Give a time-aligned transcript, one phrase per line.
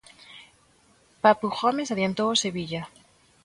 [1.23, 2.81] Papu Gómez adiantou o Sevilla.